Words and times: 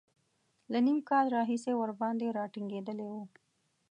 له 0.71 0.77
نیم 0.85 0.99
کال 1.09 1.25
راهیسې 1.35 1.71
ورباندې 1.77 2.27
را 2.37 2.43
ټینګېدلی 2.53 3.07
و. 3.11 3.15